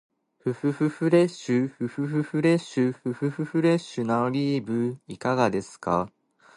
[0.39, 6.11] ふふふフレッシュ、ふふふフレッシュ、ふふふフレッシュなオリーブいかがですか？